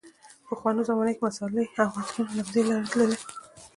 پخوا 0.47 0.71
زمانو 0.87 1.11
کې 1.15 1.23
مصالحې 1.27 1.65
او 1.81 1.87
عطرونه 1.99 2.29
له 2.37 2.43
همدې 2.43 2.61
لارې 2.67 2.87
تللې. 2.91 3.19